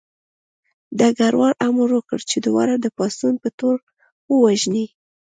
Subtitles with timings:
[0.97, 3.75] ډګروال امر وکړ چې دواړه د پاڅون په تور
[4.31, 4.85] ووژني